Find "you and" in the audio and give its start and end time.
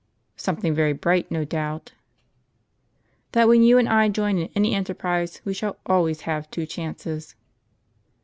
3.61-3.87